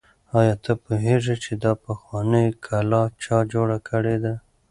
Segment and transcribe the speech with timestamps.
[0.39, 4.33] آیا ته پوهېږې چې دا پخوانۍ کلا چا جوړه کړې ده؟